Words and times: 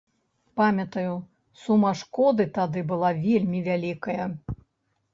Памятаю, 0.61 1.11
сума 1.65 1.93
шкоды 2.01 2.49
тады 2.57 2.85
была 2.95 3.15
вельмі 3.29 3.65
вялікая. 3.73 4.23